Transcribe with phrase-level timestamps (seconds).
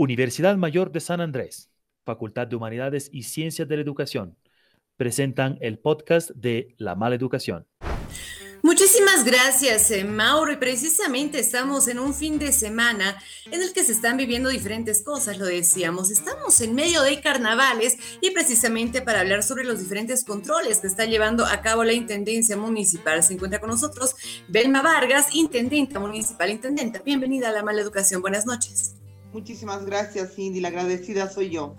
[0.00, 1.70] Universidad Mayor de San Andrés,
[2.06, 4.38] Facultad de Humanidades y Ciencias de la Educación,
[4.96, 7.66] presentan el podcast de La Mala Educación.
[8.62, 10.52] Muchísimas gracias, eh, Mauro.
[10.52, 15.02] Y precisamente estamos en un fin de semana en el que se están viviendo diferentes
[15.02, 16.10] cosas, lo decíamos.
[16.10, 21.04] Estamos en medio de carnavales y precisamente para hablar sobre los diferentes controles que está
[21.04, 23.22] llevando a cabo la Intendencia Municipal.
[23.22, 24.14] Se encuentra con nosotros
[24.48, 26.48] Belma Vargas, Intendenta Municipal.
[26.48, 28.22] Intendenta, bienvenida a la Mala Educación.
[28.22, 28.94] Buenas noches.
[29.32, 30.60] Muchísimas gracias, Cindy.
[30.60, 31.76] La agradecida soy yo.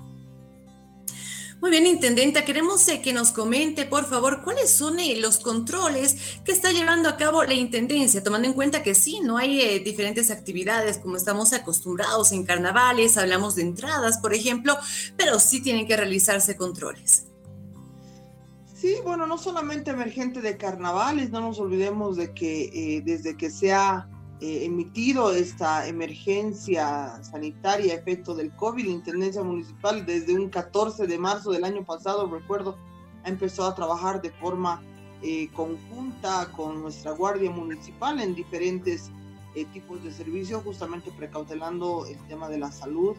[1.61, 6.39] Muy bien, Intendenta, queremos eh, que nos comente, por favor, cuáles son eh, los controles
[6.43, 9.79] que está llevando a cabo la Intendencia, tomando en cuenta que sí, no hay eh,
[9.79, 14.75] diferentes actividades como estamos acostumbrados en carnavales, hablamos de entradas, por ejemplo,
[15.15, 17.27] pero sí tienen que realizarse controles.
[18.73, 23.71] Sí, bueno, no solamente emergente de carnavales, no nos olvidemos de que desde que se
[23.71, 24.09] ha
[24.41, 31.19] eh, emitido esta emergencia sanitaria efecto del COVID, la Intendencia Municipal desde un 14 de
[31.19, 32.75] marzo del año pasado, recuerdo,
[33.23, 34.81] ha empezado a trabajar de forma
[35.21, 39.11] eh, conjunta con nuestra Guardia Municipal en diferentes
[39.53, 43.15] eh, tipos de servicios, justamente precautelando el tema de la salud,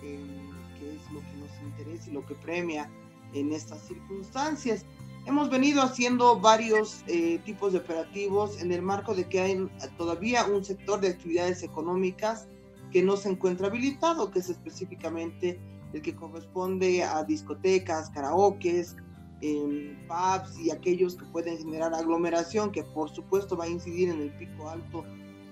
[0.00, 2.90] que es lo que nos interesa y lo que premia
[3.34, 4.86] en estas circunstancias.
[5.26, 10.46] Hemos venido haciendo varios eh, tipos de operativos en el marco de que hay todavía
[10.46, 12.46] un sector de actividades económicas
[12.92, 15.58] que no se encuentra habilitado, que es específicamente
[15.92, 18.94] el que corresponde a discotecas, karaokes,
[19.40, 24.20] em, pubs y aquellos que pueden generar aglomeración, que por supuesto va a incidir en
[24.20, 25.04] el pico alto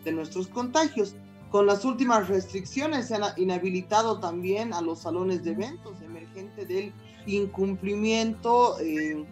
[0.04, 1.16] de nuestros contagios.
[1.50, 6.92] Con las últimas restricciones se han inhabilitado también a los salones de eventos, emergente del
[7.26, 8.78] incumplimiento.
[8.78, 9.26] Eh,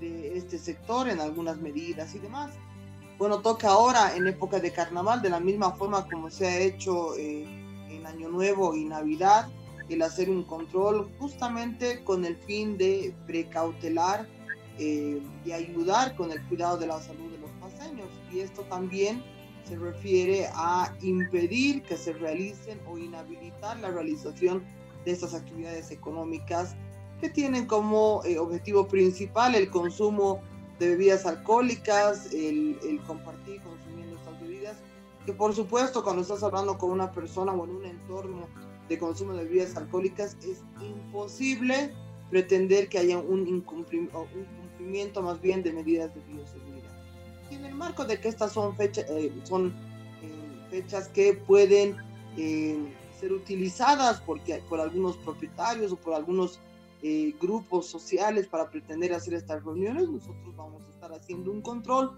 [0.00, 2.52] de este sector en algunas medidas y demás.
[3.18, 7.16] Bueno, toca ahora en época de carnaval, de la misma forma como se ha hecho
[7.16, 7.42] eh,
[7.90, 9.48] en Año Nuevo y Navidad,
[9.88, 14.28] el hacer un control justamente con el fin de precautelar
[14.78, 18.08] eh, y ayudar con el cuidado de la salud de los paseños.
[18.32, 19.24] Y esto también
[19.64, 24.62] se refiere a impedir que se realicen o inhabilitar la realización
[25.04, 26.76] de estas actividades económicas
[27.20, 30.40] que tienen como eh, objetivo principal el consumo
[30.78, 34.76] de bebidas alcohólicas, el, el, compartir consumiendo estas bebidas,
[35.26, 38.48] que por supuesto cuando estás hablando con una persona o en un entorno
[38.88, 41.92] de consumo de bebidas alcohólicas es imposible
[42.30, 46.92] pretender que haya un incumplimiento, un cumplimiento más bien de medidas de bioseguridad.
[47.50, 49.74] Y en el marco de que estas son, fecha, eh, son
[50.22, 51.96] eh, fechas que pueden
[53.18, 56.60] ser utilizadas porque, por algunos propietarios o por algunos
[57.02, 60.08] eh, grupos sociales para pretender hacer estas reuniones.
[60.08, 62.16] Nosotros vamos a estar haciendo un control.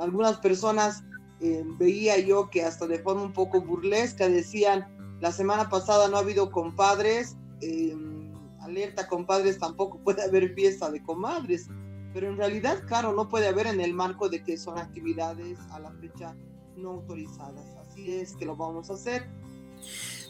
[0.00, 1.04] algunas personas
[1.40, 4.86] eh, veía yo que hasta de forma un poco burlesca decían,
[5.20, 11.02] la semana pasada no ha habido compadres, em, alerta compadres, tampoco puede haber fiesta de
[11.02, 11.68] comadres.
[12.12, 15.78] Pero en realidad, claro, no puede haber en el marco de que son actividades a
[15.78, 16.34] la fecha
[16.76, 17.66] no autorizadas.
[17.76, 19.28] Así es que lo vamos a hacer.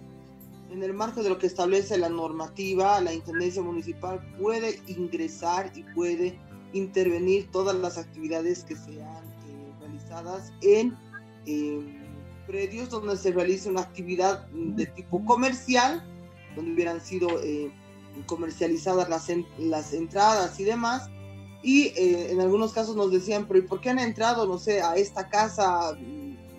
[0.72, 5.84] En el marco de lo que establece la normativa, la Intendencia Municipal puede ingresar y
[5.94, 6.40] puede
[6.72, 10.98] intervenir todas las actividades que sean eh, realizadas en
[12.46, 16.04] predios donde se realice una actividad de tipo comercial,
[16.56, 17.72] donde hubieran sido eh,
[18.26, 19.28] comercializadas las,
[19.58, 21.10] las entradas y demás.
[21.62, 24.82] Y eh, en algunos casos nos decían, pero ¿y por qué han entrado, no sé,
[24.82, 25.98] a esta casa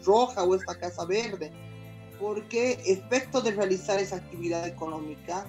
[0.04, 1.52] roja o esta casa verde?
[2.20, 5.46] Porque efecto de realizar esa actividad económica,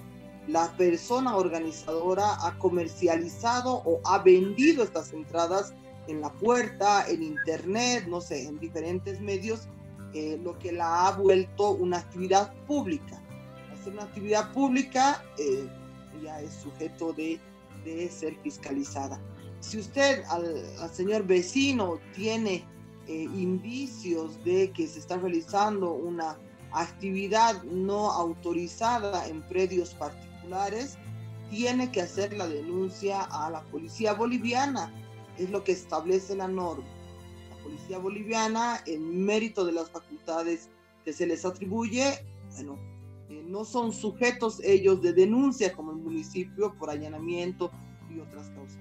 [0.47, 5.73] la persona organizadora ha comercializado o ha vendido estas entradas
[6.07, 9.67] en la puerta, en internet, no sé, en diferentes medios
[10.43, 13.21] lo que la ha vuelto una actividad pública.
[13.73, 15.67] Hacer una actividad pública eh,
[16.23, 17.39] ya es sujeto de,
[17.83, 19.19] de, ser fiscalizada.
[19.59, 22.65] Si usted al, señor vecino tiene
[23.07, 26.37] eh, indicios de que se está realizando una
[26.71, 30.97] actividad no autorizada en predios particulares,
[31.49, 34.93] tiene que hacer la denuncia a la policía boliviana.
[35.37, 36.96] Es lo que establece la norma.
[37.67, 40.69] Policía boliviana, en mérito de las facultades
[41.03, 42.77] que se les atribuye, bueno,
[43.29, 47.69] eh, no son sujetos ellos de denuncia como el municipio por allanamiento
[48.09, 48.77] y otras causas.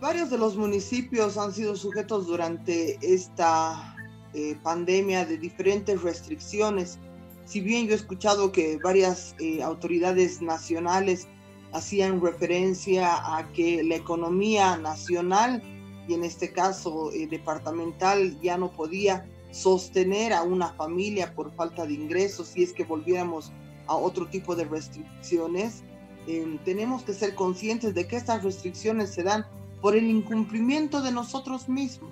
[0.00, 3.96] Varios de los municipios han sido sujetos durante esta
[4.34, 6.98] eh, pandemia de diferentes restricciones.
[7.46, 11.28] Si bien yo he escuchado que varias eh, autoridades nacionales
[11.72, 15.62] hacían referencia a que la economía nacional
[16.08, 21.86] y en este caso eh, departamental ya no podía sostener a una familia por falta
[21.86, 23.52] de ingresos si es que volviéramos
[23.86, 25.84] a otro tipo de restricciones.
[26.26, 29.46] Em, tenemos que ser conscientes de que estas restricciones se dan
[29.84, 32.10] por el incumplimiento de nosotros mismos,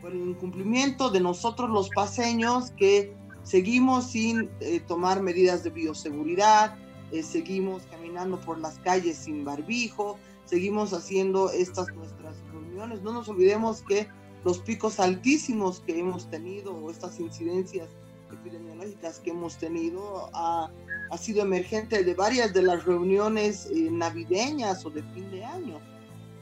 [0.00, 3.14] por el incumplimiento de nosotros los paseños que
[3.44, 6.76] seguimos sin eh, tomar medidas de bioseguridad,
[7.12, 13.00] eh, seguimos caminando por las calles sin barbijo, seguimos haciendo estas nuestras reuniones.
[13.02, 14.08] No nos olvidemos que
[14.44, 17.90] los picos altísimos que hemos tenido o estas incidencias
[18.32, 20.68] epidemiológicas que hemos tenido ha,
[21.12, 25.78] ha sido emergente de varias de las reuniones eh, navideñas o de fin de año.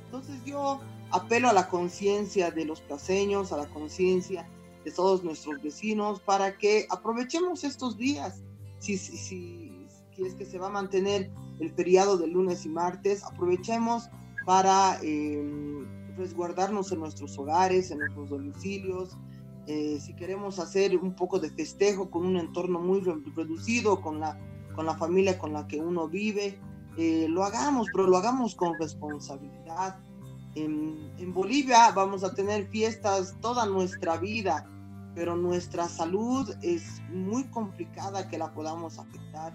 [0.06, 0.80] Entonces yo
[1.10, 4.48] apelo a la conciencia de los paseños, a la conciencia
[4.84, 8.42] de todos nuestros vecinos para que aprovechemos estos días.
[8.78, 11.30] Si, si, si, si, es que se va a mantener
[11.60, 14.08] el feriado de lunes y martes, aprovechemos
[14.44, 14.98] para...
[15.02, 15.86] Eh,
[16.16, 19.16] resguardarnos en nuestros hogares, en nuestros domicilios.
[19.66, 24.38] Eh, si queremos hacer un poco de festejo con un entorno muy reducido, con la,
[24.74, 26.58] con la familia con la que uno vive,
[26.96, 29.98] eh, lo hagamos, pero lo hagamos con responsabilidad.
[30.54, 34.66] En, en, Bolivia vamos a tener fiestas toda nuestra vida,
[35.14, 39.54] pero nuestra salud es muy complicada que la podamos afectar.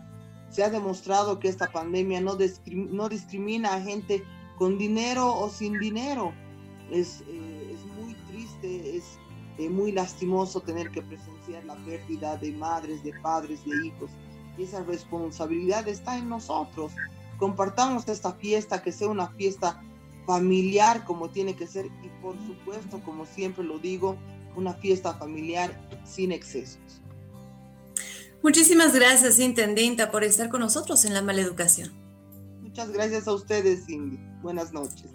[0.50, 4.24] Se ha demostrado que esta pandemia no, no discrimina a gente
[4.58, 6.34] con dinero o sin dinero
[6.92, 9.18] es, eh, es muy triste, es
[9.58, 14.12] eh, muy lastimoso tener que presenciar la pérdida de madres, de padres, de hijos.
[14.58, 16.92] Y esa responsabilidad está en nosotros.
[17.42, 19.82] Compartamos esta fiesta, que sea una fiesta
[20.28, 24.16] familiar como tiene que ser y por supuesto, como siempre lo digo,
[24.56, 27.02] una fiesta familiar sin excesos.
[28.44, 31.92] Muchísimas gracias, Intendenta, por estar con nosotros en la maleducación.
[32.62, 34.20] Muchas gracias a ustedes, Cindy.
[34.44, 35.10] Buenas noches.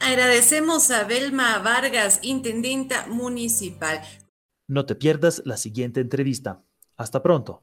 [0.00, 4.00] Agradecemos a Belma Vargas, intendenta municipal.
[4.68, 6.64] No te pierdas la siguiente entrevista.
[6.96, 7.62] Hasta pronto.